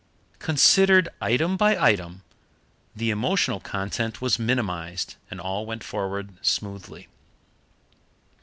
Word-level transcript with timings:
Considered 0.39 1.09
item 1.21 1.55
by 1.55 1.77
item, 1.79 2.23
the 2.95 3.11
emotional 3.11 3.59
content 3.59 4.19
was 4.19 4.39
minimized, 4.39 5.13
and 5.29 5.39
all 5.39 5.63
went 5.67 5.83
forward 5.83 6.43
smoothly. 6.43 7.07